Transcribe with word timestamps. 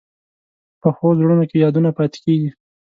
پخو 0.81 1.07
زړونو 1.19 1.43
کې 1.49 1.55
یادونه 1.63 1.89
پاتې 1.97 2.17
کېږي 2.25 2.49